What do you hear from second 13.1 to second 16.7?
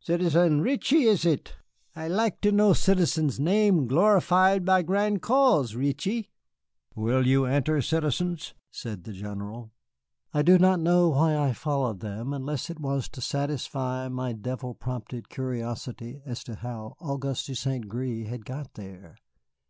satisfy a devil prompted curiosity as to